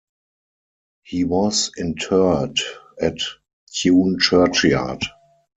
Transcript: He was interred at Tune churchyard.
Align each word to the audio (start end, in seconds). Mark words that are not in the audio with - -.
He 1.03 1.25
was 1.25 1.69
interred 1.77 2.57
at 2.99 3.19
Tune 3.71 4.17
churchyard. 4.19 5.03